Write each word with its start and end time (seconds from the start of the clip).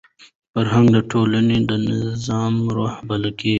فرهنګ 0.53 0.87
د 0.95 0.97
ټولني 1.11 1.57
د 1.69 1.71
نظم 1.85 2.53
روح 2.75 2.93
بلل 3.07 3.25
کېږي. 3.39 3.49